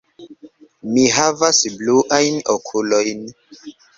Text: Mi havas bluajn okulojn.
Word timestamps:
Mi 0.93 1.03
havas 1.17 1.59
bluajn 1.75 2.41
okulojn. 2.57 3.21